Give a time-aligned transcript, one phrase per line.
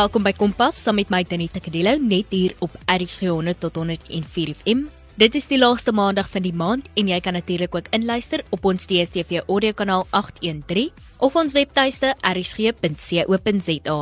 [0.00, 4.54] Welkom by Kompas saam met my Tannie Tikadelo net hier op RSG 100 tot 104
[4.54, 4.86] FM.
[5.20, 8.64] Dit is die laaste maandag van die maand en jy kan natuurlik ook inluister op
[8.64, 13.98] ons DStv audiokanaal 813 of ons webtuiste rsg.co.za.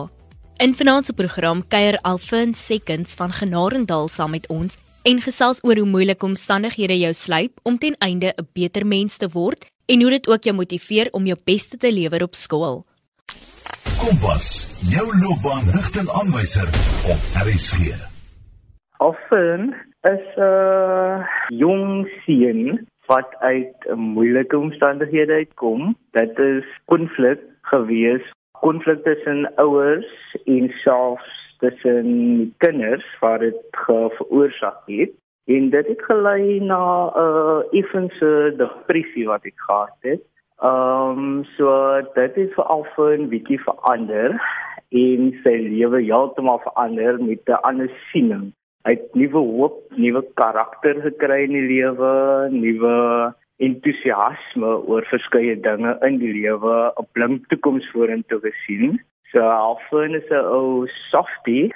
[0.62, 5.88] In se program kuier Alfin Seconds van Genarendal saam met ons en gesels oor hoe
[5.88, 10.28] moeilike omstandighede jou sluip om ten einde 'n beter mens te word en hoe dit
[10.28, 12.84] ook jou motiveer om jou beste te lewer op skool.
[13.98, 14.48] Kompas,
[14.94, 16.68] jou loopbaanrigtingaanwyser
[17.12, 17.96] op RSG.
[18.98, 19.74] Offen
[20.14, 25.96] is 'n uh, jong seun wat uit moeilike omstandighede uitkom.
[26.10, 32.08] Dit is konflik gewees, konflik tussen ouers en selfs tussen
[32.56, 33.60] kinders wat dit
[34.16, 35.12] veroorsaak het.
[35.44, 40.22] En dit het gelei na 'n uh, effense depressie wat ek gehad het.
[40.58, 41.70] Ehm um, so
[42.14, 44.32] dit het vir Alfred 'n bietjie verander
[44.90, 48.50] en sy lewe heeltemal verander met 'n ander siening.
[48.84, 52.10] Hy het nuwe hoop, nuwe karakter gekry in die lewe,
[52.50, 52.94] nuwe
[53.68, 58.98] entoesiasme oor verskeie dinge in die lewe, 'n blink toekoms vorentoe gesien.
[59.30, 61.70] So Alfred is 'n ou softie,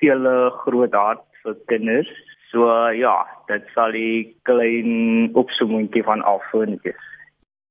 [0.00, 2.12] veel groot hart vir kinders.
[2.50, 7.07] So ja, dit sal 'n klein opsommingie van Alfred wees.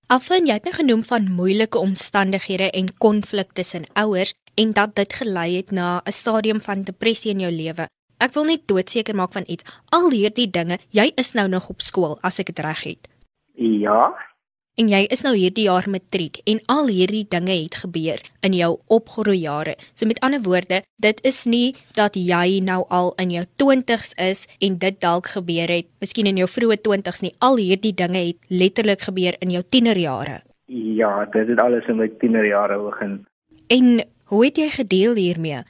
[0.08, 5.14] Afin jy het nou genoem van moeilike omstandighede en konflik tussen ouers en dat dit
[5.14, 7.88] gelei het na 'n stadium van depressie in jou lewe.
[8.18, 9.64] Ek wil net doodseker maak van iets.
[9.90, 13.10] Al hierdie dinge, jy is nou nog op skool as ek dit reg het.
[13.54, 14.16] Ja,
[14.78, 18.76] En jy is nou hierdie jaar matriek en al hierdie dinge het gebeur in jou
[18.94, 19.74] opgroei jare.
[19.98, 24.44] So met ander woorde, dit is nie dat jy nou al in jou 20's is
[24.62, 27.34] en dit dalk gebeur het, miskien in jou vroeë 20's nie.
[27.42, 30.44] Al hierdie dinge het letterlik gebeur in jou tienerjare.
[31.02, 33.26] ja, dit het alles in my tienerjare begin.
[33.74, 35.64] En hoe het jy gedeel hiermee?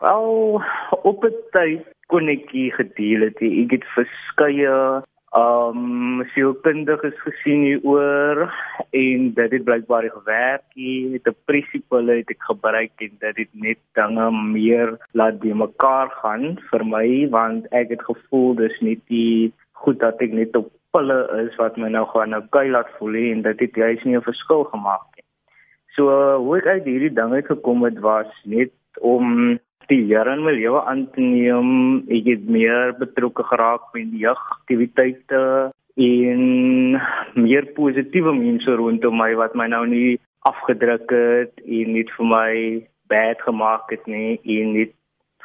[0.00, 0.62] Wel,
[1.02, 3.38] op 'n tyd kon ek hier gedeel het.
[3.38, 5.89] Ek het verskeie um
[6.32, 8.48] sielkundiges gesien hieroor
[8.96, 10.64] en dit het blykbaar gewerk.
[10.74, 16.58] Die depressiepille het ek gebruik en dit het net dinge meer laat die mekaar gaan
[16.70, 19.52] vir my want ek het gevoel dis net die
[19.84, 23.16] goed dat ek net op pille is wat my nou gaan nou kuil laat voel
[23.22, 25.26] en dit het juist nie 'n verskil gemaak nie.
[25.96, 26.06] So
[26.44, 29.58] hoe ek uit hierdie ding uit gekom het was net om
[29.90, 31.70] die Here in my lewe aan te neem.
[32.08, 35.40] Ek het meer betrokke geraak met jeugaktiwiteite
[35.96, 37.00] en
[37.34, 40.18] meer positiewe mense rondom my wat my nou nie
[40.48, 42.52] afgedruk het en net vir my
[43.10, 44.94] bad gemaak het nie en net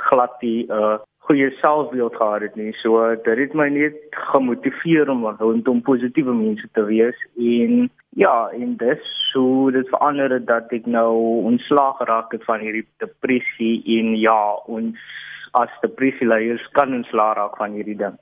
[0.09, 2.72] glad die uh, goeie selfbeeld gehad het nie.
[2.83, 3.97] So dit het my net
[4.29, 10.45] gemotiveer om rondom positiewe mense te wees en ja, en dis so dit verander het
[10.47, 11.12] dat ek nou
[11.51, 14.38] ontslaag geraak het van hierdie depressie en ja,
[14.69, 15.00] ons
[15.57, 18.16] as depressieleiers kan ontslaag raak van hierdie ding.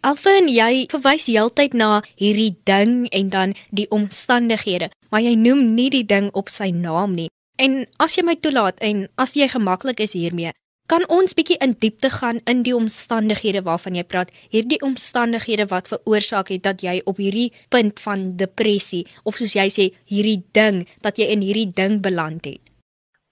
[0.00, 5.90] Alfin, jy verwys heeltyd na hierdie ding en dan die omstandighede, maar jy noem nie
[5.92, 7.28] die ding op sy naam nie.
[7.60, 10.54] En as jy my toelaat en as jy gemaklik is hiermee,
[10.90, 14.32] Kan ons bietjie in diepte gaan in die omstandighede waarvan jy praat?
[14.50, 19.68] Hierdie omstandighede wat veroorsaak het dat jy op hierdie punt van depressie of soos jy
[19.70, 22.74] sê, hierdie ding dat jy in hierdie ding beland het.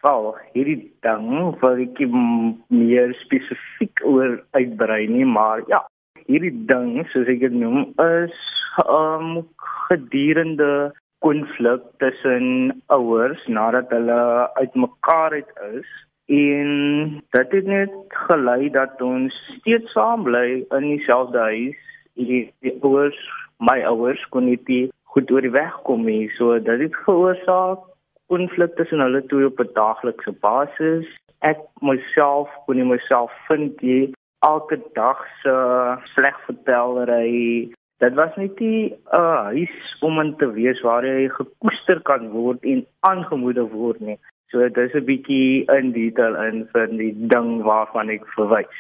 [0.07, 1.27] Wel, hierdie ding
[1.59, 1.99] wil ek
[2.71, 5.83] meer spesifiek oor uitbrei nie, maar ja,
[6.29, 8.37] hierdie ding soos ek dit noem is
[8.87, 9.47] um
[9.89, 10.73] gedurende
[11.25, 14.21] konflik tussen ouers nadat hulle
[14.61, 15.89] uitmekaar uit is
[16.29, 21.79] En dit het net gelei dat ons steeds saam bly in dieselfde huis.
[22.21, 23.17] Die, die ouers,
[23.57, 26.29] my ouers kon nie goed oor die weg kom nie.
[26.37, 27.81] So dit het veroorsaak
[28.29, 31.09] konflik tussen hulle twee op 'n daaglikse basis.
[31.41, 34.13] Ek myself kon nie myself vind nie.
[34.41, 35.55] Elke dag se
[36.15, 37.73] slegvertellery.
[37.99, 42.63] Dit was net 'n uh, huis om in te wees waar jy gekoester kan word
[42.63, 44.19] en aangemoedig word nie.
[44.51, 48.79] So dis 'n bietjie in detail in vir die ding waarvan ek verwys.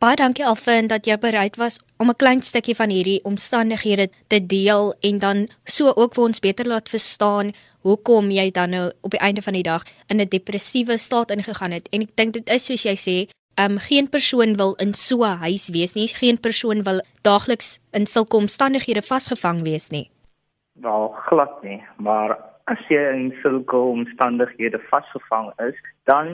[0.00, 4.46] Baie dankie Alfin dat jy bereid was om 'n klein stukkie van hierdie omstandighede te
[4.46, 9.10] deel en dan so ook vir ons beter laat verstaan hoekom jy dan nou op
[9.10, 11.88] die einde van die dag in 'n depressiewe staat ingegaan het.
[11.92, 13.16] En ek dink dit is soos jy sê,
[13.54, 16.08] ehm um, geen persoon wil in so 'n huis wees nie.
[16.08, 20.10] Geen persoon wil daagliks in sulke omstandighede vasgevang wees nie.
[20.72, 26.28] Wel glad nie, maar as jy in sulke omstandighede vasgevang is, dan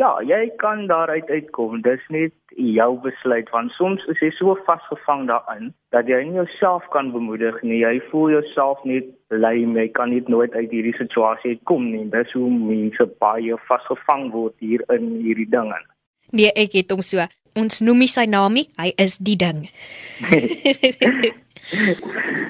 [0.00, 1.82] ja, jy kan daaruit uitkom.
[1.82, 6.86] Dis net jou besluit want soms is jy so vasgevang daarin dat jy nie jouself
[6.94, 7.80] kan bemoedig nie.
[7.84, 12.08] Jy voel jouself net lui, jy kan nie nooit uit hierdie situasie uitkom nie.
[12.14, 15.78] Dis hoe mense baie vasgevang word hier in hierdie dinge.
[16.32, 17.24] Nee, ek het hom so.
[17.58, 19.66] Ons noem hy sy naam nie, hy is die ding.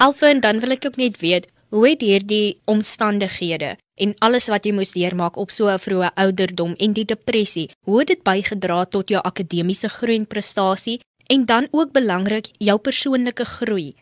[0.03, 4.65] Alfa en dan wil ek ook net weet, hoe het hierdie omstandighede en alles wat
[4.65, 8.85] jy moes deurmaak op so 'n vroeë ouderdom en die depressie, hoe het dit bygedra
[8.85, 13.93] tot jou akademiese groei en prestasie en dan ook belangrik jou persoonlike groei?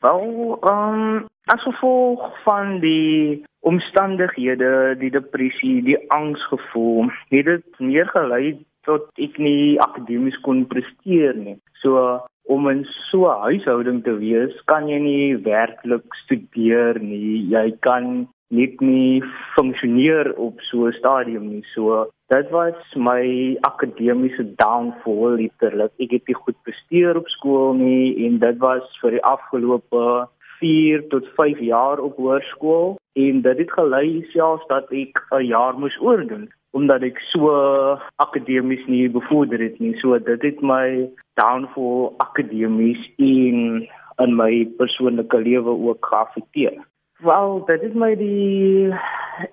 [0.00, 8.06] Wel, ehm um, as gevolg van die omstandighede, die depressie, die angsgevoel, het dit meer
[8.06, 11.58] gelei tot ek nie akademies kon presteer nie.
[11.82, 17.48] So om in so 'n huishouding te wees, kan jy nie werklik studeer nie.
[17.48, 19.22] Jy kan net nie
[19.56, 21.64] funksioneer op so 'n stadium nie.
[21.74, 25.92] So dit was my akademiese downfall letterlik.
[25.98, 30.28] Ek het nie goed presteer op skool nie en dit was vir die afgelope
[30.60, 35.74] 4 tot 5 jaar op hoërskool en dit het gelei selfs dat ek 'n jaar
[35.78, 37.50] moes oordoen omdat ek so
[38.22, 39.94] akademies nie bevorder het nie.
[40.02, 41.08] So dit het my
[41.40, 43.86] downfall akademies in
[44.22, 46.82] in my persoonlike lewe ook geaffekteer.
[47.22, 48.94] Wel, dit is my die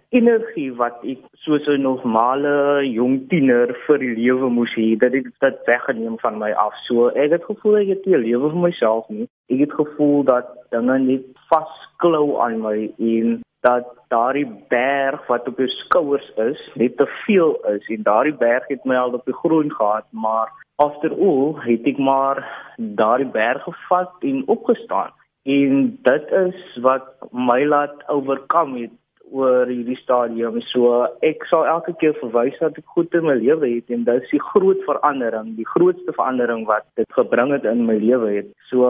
[0.10, 5.26] energie wat ek soos 'n normale jong tiener vir die lewe moes hê, dat dit
[5.46, 6.74] dit weggeneem van my af.
[6.88, 9.28] So ek het gevoel ek het nie 'n lewe vir myself nie.
[9.50, 15.58] Ek het gevoel dat dinge net vasklou aan my en dat daardie berg wat op
[15.58, 19.38] jou skouers is, net te veel is en daardie berg het my al op die
[19.44, 20.50] grond gehad, maar
[20.82, 22.42] after all het ek maar
[22.78, 25.14] daardie berg gevat en opgestaan.
[25.44, 28.98] En dit is wat my laat oorkom het
[29.32, 30.60] oor hierdie stadium.
[30.74, 34.26] So ek sal elke keer verwys dat ek goed in my lewe het en dit
[34.26, 38.52] is die groot verandering, die grootste verandering wat dit gebring het in my lewe het.
[38.70, 38.90] So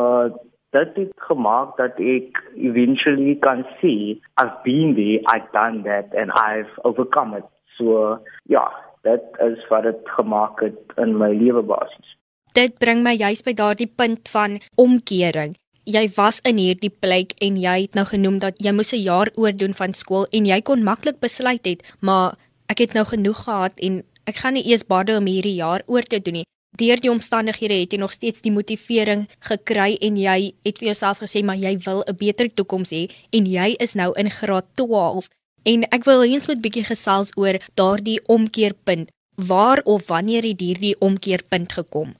[0.71, 6.31] dit het gemaak dat ek eventually kan sê I've been there, I've done that and
[6.31, 7.47] I've overcome it.
[7.77, 8.65] So ja,
[9.07, 12.15] dit is wat dit gemaak het in my lewe basies.
[12.56, 15.56] Dit bring my juist by daardie punt van omkering.
[15.88, 19.31] Jy was in hierdie plek en jy het nou genoem dat jy moes 'n jaar
[19.35, 23.74] oordoen van skool en jy kon maklik besluit het, maar ek het nou genoeg gehad
[23.79, 26.47] en ek gaan nie eers baie om hierdie jaar oor te doen nie
[26.79, 31.19] deur die omstandighede het jy nog steeds die motivering gekry en jy het vir jouself
[31.23, 35.29] gesê maar jy wil 'n beter toekoms hê en jy is nou in graad 12
[35.63, 39.12] en ek wil eens met bietjie gesels oor daardie omkeerpunt.
[39.47, 42.13] Waar of wanneer het hierdie omkeerpunt gekom?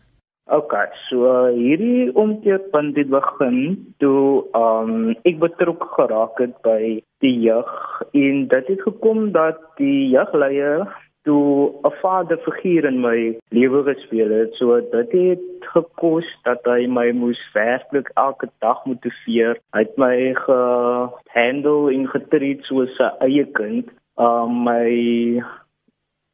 [0.52, 0.74] OK
[1.08, 3.60] so hierdie omkeerpunt het begin
[4.04, 7.72] toe um ek betrokke geraak het by die jeug
[8.12, 10.84] en dit het gekom dat die jeugleier
[11.24, 14.54] toe 'n vaderfiguur in my lewe gespeel het.
[14.54, 19.58] So dit het gekos dat hy my moes werklik elke dag motiveer.
[19.74, 23.90] Hy het my gehandle en getreed soos 'n eie kind.
[24.18, 25.44] Um my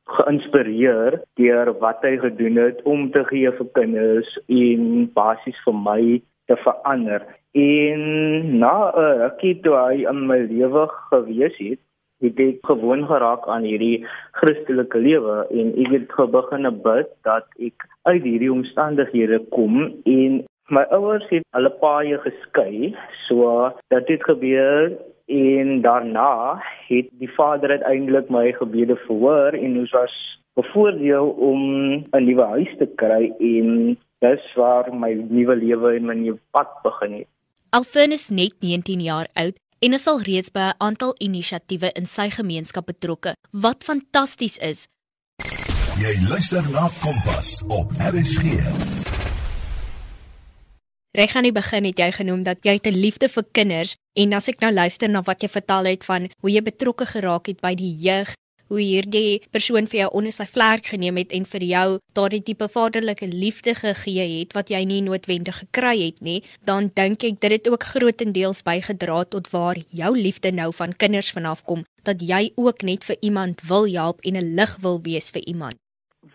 [0.08, 6.22] geïnspireer deur wat hy gedoen het om te gee vir kinders en basies vir my
[6.48, 7.26] te verander.
[7.52, 8.02] En
[8.60, 11.80] na 'n rukkie toe hy in my lewe gewees het,
[12.24, 14.06] het ek gewoon geraak aan hierdie
[14.40, 20.42] Christelike lewe en ek het begin bid dat ek uit hierdie omstandighede kom en
[20.74, 22.96] my ouers het hulle paie geskei
[23.28, 29.92] so dat dit gebeur en daarna het die vader uiteindelik my gebede verhoor en ons
[29.92, 30.16] was
[30.60, 31.62] bevoordeel om
[32.12, 36.70] 'n nuwe huis te kry en dis waar my nuwe lewe en my nuwe pad
[36.84, 37.28] begin het.
[37.70, 42.30] Alfenus net 19 jaar oud en is al reeds by 'n aantal inisiatiewe in sy
[42.30, 44.88] gemeenskap betrokke wat fantasties is.
[45.98, 48.42] Jy luister na Kompas op RSG.
[51.12, 54.48] Reg aan die begin het jy genoem dat jy 'n liefde vir kinders en as
[54.48, 57.74] ek nou luister na wat jy vertel het van hoe jy betrokke geraak het by
[57.76, 58.34] die jeug
[58.70, 62.68] hoe hierdie persoon vir jou onder sy vlerk geneem het en vir jou daardie tipe
[62.74, 67.58] vaderlike liefde gegee het wat jy nie noodwendig gekry het nie, dan dink ek dit
[67.58, 72.52] het ook grootendeels bygedra tot waar jou liefde nou van kinders vanaf kom, dat jy
[72.56, 75.76] ook net vir iemand wil help en 'n lig wil wees vir iemand.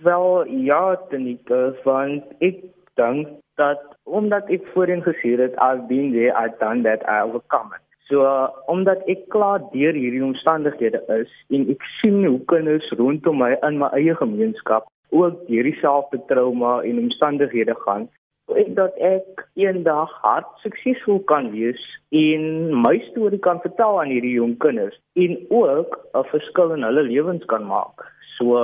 [0.01, 6.33] Wel ja, Tanika, want ek dink dat omdat ek voorheen gesê het I've been there,
[6.33, 7.92] I've done that, I've overcome it.
[8.13, 13.39] So uh, omdat ek klaar deur hierdie omstandighede is en ek sien hoe kinders rondom
[13.41, 18.05] my in my eie gemeenskap ook deur dieselfde trauma en omstandighede gaan,
[18.53, 21.81] ek dat ek eendag hard suksesvol kan wees
[22.13, 22.45] en
[22.85, 27.49] my storie kan vertel aan hierdie jong kinders en ook 'n verskil in hulle lewens
[27.49, 28.05] kan maak.
[28.37, 28.61] So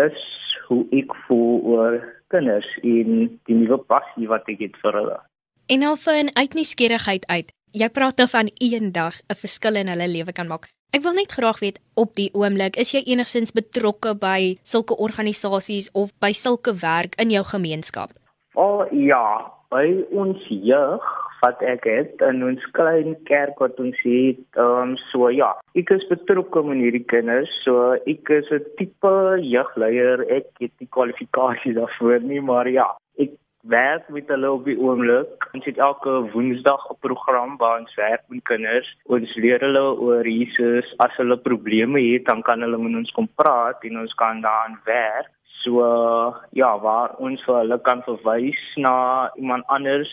[0.00, 0.16] dis
[0.68, 2.00] hoe ek voel oor
[2.32, 5.18] kinders en die nuwe passie wat ek het vir hulle.
[5.68, 7.52] En nou vir 'n uitnuuskierigheid uit.
[7.72, 10.68] Jy praat nou van eendag 'n verskil in hulle lewe kan maak.
[10.92, 15.88] Ek wil net graag weet op die oomblik, is jy enigsins betrokke by sulke organisasies
[15.94, 18.10] of by sulke werk in jou gemeenskap?
[18.54, 21.00] Oh ja, by ons jeug
[21.40, 25.90] wat ek het in ons klein kerk wat ons het, ehm um, so ja, ek
[25.90, 27.50] is betrokke met hierdie kinders.
[27.64, 30.28] So ek is 'n tipe jeugleier.
[30.28, 33.30] Ek het die kwalifikasies daarvoor nie, maar ja, ek
[33.62, 35.46] werk met hulle op die oomblik.
[35.54, 38.96] Ons het elke Woensdag 'n program waar ons werk met kinders.
[39.04, 40.94] Ons leer hulle oor Jesus.
[40.96, 44.80] As hulle probleme het, dan kan hulle met ons kom praat en ons kan daaraan
[44.84, 45.30] werk.
[45.62, 45.78] So
[46.50, 50.10] ja, waar ons vir hulle kan verwys na iemand anders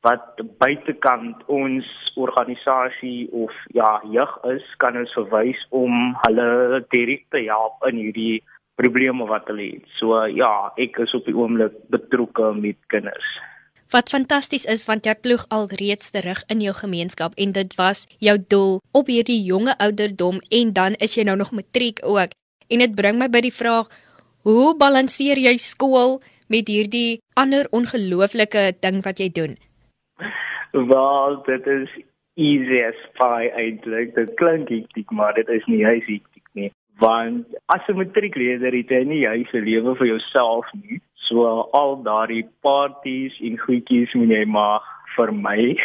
[0.00, 7.40] wat buitekant ons organisasie of ja, jeug is, kan ons verwys om hulle direk te
[7.48, 8.42] help in hierdie
[8.80, 9.88] probleme wat hulle het.
[9.98, 13.28] So ja, ek is op die oomblik betrokke met kinders.
[13.94, 18.06] Wat fantasties is want jy ploeg al reeds terug in jou gemeenskap en dit was
[18.18, 22.34] jou doel op hierdie jonge ouderdom en dan is jy nou nog matriek ook.
[22.72, 23.92] En dit bring my by die vraag,
[24.42, 29.54] hoe balanseer jy skool met hierdie ander ongelooflike ding wat jy doen?
[30.74, 31.92] Wel, dit is
[32.34, 34.14] easy as pie eintlik.
[34.16, 36.70] Dit klink hektiek, maar dit is nie juist hektiek nie.
[36.98, 41.00] Want as 'n matriekleerder het jy nie juist 'n lewe vir jouself nie.
[41.14, 44.80] So al daardie parties en goedjies moet jy maar
[45.16, 45.74] vermy.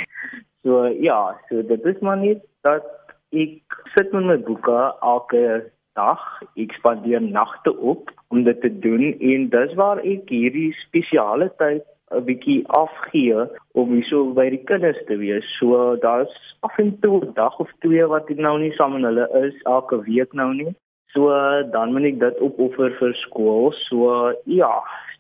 [0.64, 2.84] So ja, so dit is maar net dat
[3.32, 6.20] ek sit met my boeke elke dag.
[6.60, 11.86] Ek spandeer nagte op om dit te doen en dis waar ek hierdie spesiale tyd
[12.12, 15.48] 'n bietjie afgee om hierso by die kinders te wees.
[15.60, 16.36] So daar's
[16.68, 19.62] af en toe 'n dag of twee wat ek nou nie saam met hulle is
[19.64, 20.76] elke week nou nie.
[21.14, 21.34] So
[21.74, 23.72] dan moet ek dit opoffer vir skool.
[23.88, 24.74] So ja,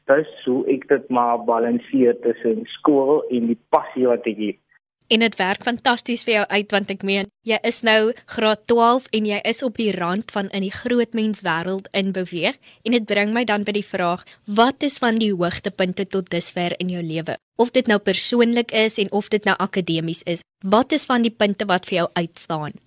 [0.10, 4.60] dis hoe ek dit maar balanseer tussen skool en die passie wat ek het.
[5.10, 9.08] En dit werk fantasties vir jou uit want ek meen jy is nou graad 12
[9.17, 12.60] en jy is op die rand van in die groot mens wêreld in beweeg.
[12.86, 16.77] En dit bring my dan by die vraag wat is van die hoogtepunte tot dusver
[16.77, 17.39] in jou lewe?
[17.58, 21.34] Of dit nou persoonlik is en of dit nou akademies is wat is van die
[21.34, 22.77] punte wat vir jou uitstaan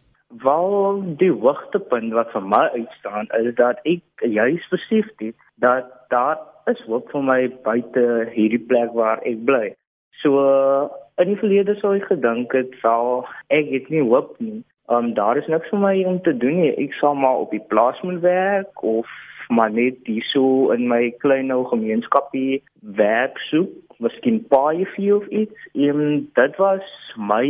[0.40, 6.40] Wel die hoogtepunt wat vir my uitstaan is dat ek juis besef het dat daar
[6.70, 9.74] is hoop vir my buite hierdie plek waar ek bly
[10.22, 14.62] so in die verlede sou ek gedink het sal ek het nie hoop nie.
[14.92, 16.72] Um daar is niks vir my om te doen nie.
[16.84, 19.10] Ek sal maar op die plaas moet werk of
[19.52, 22.62] maar net hierso in my klein ou gemeenskapie
[22.96, 25.66] werk soek, miskien paai vir iets.
[25.74, 26.86] En dit was
[27.16, 27.44] my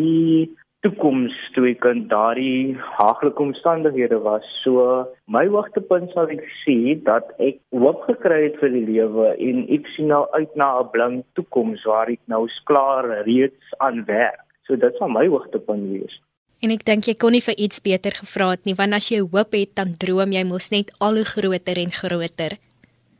[0.83, 4.47] toekoms toe ek in daardie haaglike omstandighede was.
[4.62, 9.62] So my hoogtepunt sal ek sê dat ek hoop gekry het vir die lewe en
[9.77, 14.43] ek sien nou uit na 'n blink toekoms waar ek nou klaar reeds aan werk.
[14.67, 16.19] So dit sal my hoogtepunt wees.
[16.62, 19.19] En ek dink jy kon nie vir iets beter gevra het nie, want as jy
[19.19, 22.59] hoop het, dan droom jy mos net al hoe groter en groter.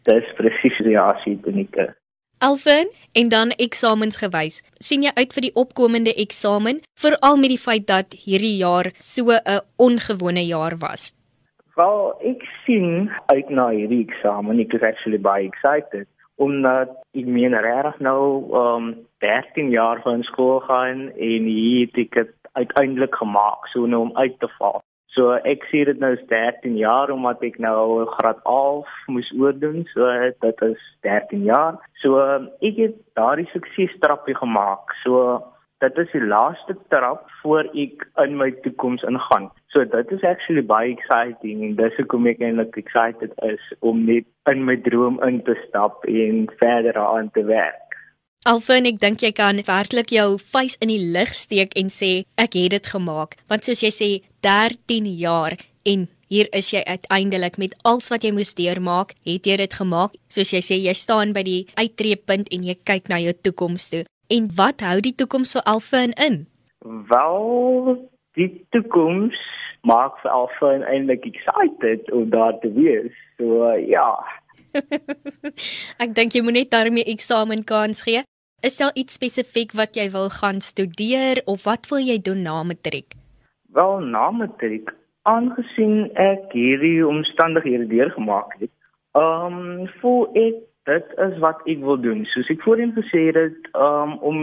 [0.07, 1.95] Dis presies die reaksie, Bonika.
[2.43, 4.63] Alvin, en dan eksamens gewys.
[4.83, 9.31] sien jy uit vir die opkomende eksamen, veral met die feit dat hierdie jaar so
[9.31, 11.13] 'n ongewone jaar was?
[11.77, 14.59] Wel, ek sien uit na hierdie eksamen.
[14.59, 16.07] Ek is actually baie excited
[16.37, 22.13] omdat ek meen regtig nou um 13 jaar van skool gaan en hier het ek
[22.13, 24.83] dit uiteindelik gemaak so nou om uit te val.
[25.13, 29.83] So ek sien dit nou 13 jaar omdat ek nou graad 11 moes oordoen.
[29.93, 30.09] So
[30.45, 31.77] dit is 13 jaar.
[32.01, 32.23] So
[32.65, 34.95] ek het daardie suksesstrappie gemaak.
[35.05, 35.43] So
[35.85, 39.51] dit is die laaste trap voor ek in my toekoms ingaan.
[39.75, 44.29] So dit is actually baie exciting en dis hoekom ek eintlik excited is om net
[44.49, 47.99] in my droom in te stap en verder aan te werk.
[48.49, 52.57] Alfin, ek dink jy kan werklik jou vuis in die lug steek en sê ek
[52.59, 54.09] het dit gemaak, want soos jy sê
[54.43, 55.57] 13 jaar
[55.89, 60.15] en hier is jy uiteindelik met alles wat jy moes deurmaak, het jy dit gemaak.
[60.33, 64.05] Soos jy sê, jy staan by die uittreepunt en jy kyk na jou toekoms toe.
[64.33, 66.45] En wat hou die toekoms vir Alfin in?
[67.11, 67.99] Wel,
[68.39, 69.37] die toekoms
[69.87, 73.13] maak vir Alfin eintlik excited om daar te wees.
[73.37, 74.09] So ja.
[76.03, 78.25] ek dink jy moet net daarmee eksamen kans gee.
[78.63, 82.63] Is daar iets spesifiek wat jy wil gaan studeer of wat wil jy doen na
[82.63, 83.22] matriek?
[83.73, 84.91] Wel, na matriek,
[85.23, 88.73] aangesien ek hierdie omstandighede deurgemaak het,
[89.17, 90.59] ehm um, voel ek
[90.91, 92.25] dit is wat ek wil doen.
[92.33, 94.39] Soos ek voorheen gesê het, um, om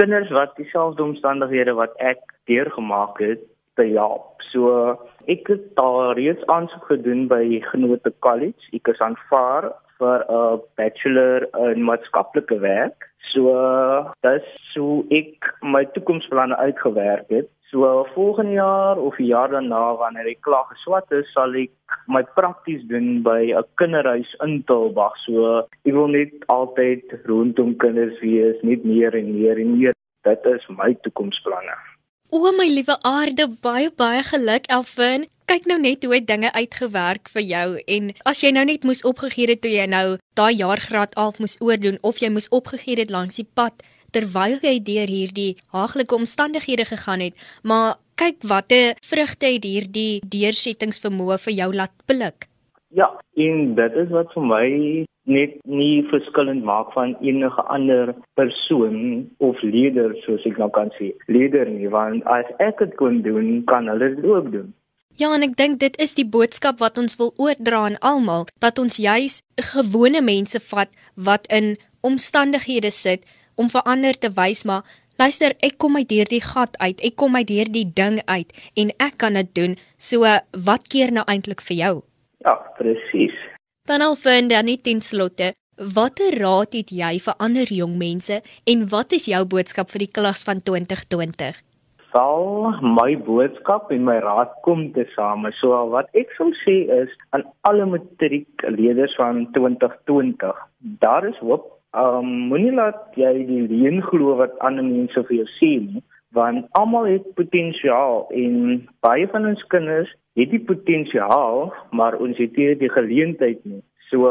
[0.00, 3.44] kinders wat dieselfde omstandighede wat ek deurgemaak het
[3.78, 4.42] te help.
[4.50, 4.96] So
[5.30, 8.72] ek het daar reeds aansoek gedoen by Genote College.
[8.74, 13.06] Ek is aanvaar vir 'n bachelor in maatskaplike werk.
[13.32, 13.54] So
[14.22, 17.50] dis so ek my toekomsplanne uitgewerk het.
[17.70, 21.70] So volgende jaar of die jaar daarna wanneer ek klaar geswat is, sal ek
[22.10, 25.14] my prakties doen by 'n kinderhuis in Tulbag.
[25.26, 29.94] So ek wil net altyd rondom kinders wees, net meer en meer en meer.
[30.26, 31.76] Dit is my toekomsplanne.
[32.30, 35.28] O my liewe aarde, baie baie geluk Elvin.
[35.46, 39.50] Kyk nou net hoe dinge uitgewerk vir jou en as jy nou net moes opgegee
[39.50, 43.10] het toe jy nou daai jaar graad 11 moes oordoen of jy moes opgegee het
[43.10, 49.48] langs die pad terwyl jy deur hierdie haaglike omstandighede gegaan het, maar kyk watter vrugte
[49.54, 52.50] het hierdie deursettingsvermoë vir jou laat pluk.
[52.90, 53.06] Ja,
[53.38, 54.66] en dit is wat vir my
[55.30, 61.12] net nie verskillend maak van enige ander persoon of leier soos ek nou kan sê.
[61.30, 64.72] Leier nie, want as ek dit kon doen, kan hulle dit ook doen.
[65.18, 68.78] Ja, en ek dink dit is die boodskap wat ons wil oordra aan almal, dat
[68.82, 69.40] ons juis
[69.72, 71.74] gewone mense vat wat in
[72.06, 73.26] omstandighede sit
[73.60, 74.88] om vir ander te wys maar
[75.20, 79.18] luister, ek kom uit hierdie gat uit, ek kom uit hierdie ding uit en ek
[79.20, 79.78] kan dit doen.
[80.00, 80.24] So
[80.66, 81.94] wat keer nou eintlik vir jou?
[82.46, 83.36] Ja, presies.
[83.88, 85.52] Dan al vind dan net ten slotte,
[85.96, 88.40] watter raad het jy vir ander jong mense
[88.72, 91.58] en wat is jou boodskap vir die klas van 2020?
[92.10, 95.52] Sal my boodskap en my raad kom te same.
[95.60, 100.64] So wat ek sou sê is aan alle matriekleerders van 2020,
[101.04, 101.79] daar is hoop.
[101.90, 106.02] Um moenie laat jy die leuen glo wat ander mense vir jou sê nie,
[106.38, 108.54] want almal het potensiaal en
[109.02, 113.82] baie van ons kinders het die potensiaal, maar ons het nie die geleentheid nie.
[114.10, 114.30] So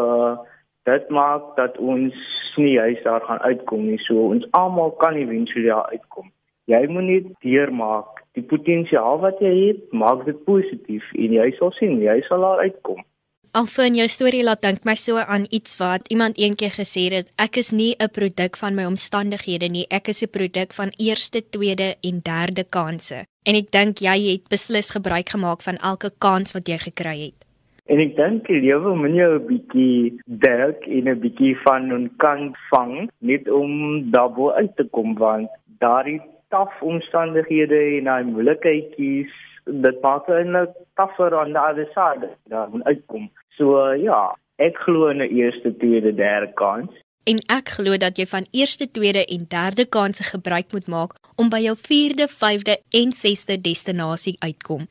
[0.88, 2.16] dit maak dat ons
[2.60, 4.00] nie juist daar gaan uitkom nie.
[4.08, 6.32] So ons almal kan eventueel daar uitkom.
[6.72, 8.24] Jy moet net deurmaak.
[8.38, 12.63] Die potensiaal wat jy het, maak dit positief en jy sal sien jy sal daar
[12.63, 13.04] uitkom.
[13.58, 17.58] Alfin jou storie laat dink my so aan iets wat iemand eendag gesê het, ek
[17.58, 21.96] is nie 'n produk van my omstandighede nie, ek is 'n produk van eerste, tweede
[22.03, 23.25] en derde kansse.
[23.48, 27.45] En ek dink jy het beslis gebruik gemaak van elke kans wat jy gekry het.
[27.88, 32.12] En ek dink die lewe moet jy 'n bietjie werk en 'n bietjie van 'n
[32.17, 39.34] kant vang net om daarbo uit te kom want daardie taaf omstandighede en daai moeilikheidjies
[39.65, 43.30] dit maak eintlik taffer aan die ander syde daar moet uitkom.
[43.60, 46.89] So ja, ek glo in 'n eerste, tweede, derde kans.
[47.28, 51.50] En ek glo dat jy van eerste, tweede en derde kansse gebruik moet maak om
[51.50, 54.88] by jou vierde, vyfde en sesde destinasie uitkom.